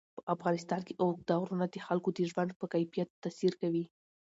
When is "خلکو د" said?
1.87-2.19